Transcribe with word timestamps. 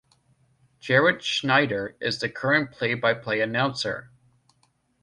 Jaret 0.81 1.21
Schneider 1.21 1.95
is 2.01 2.17
the 2.19 2.27
current 2.27 2.71
play-by-play 2.71 3.39
announcer. 3.39 4.09